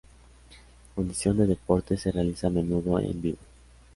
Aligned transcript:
Fundición 0.95 1.37
de 1.37 1.45
Deportes 1.45 2.01
se 2.01 2.11
realiza 2.11 2.47
a 2.47 2.49
menudo 2.49 2.99
en 2.99 3.21
vivo. 3.21 3.37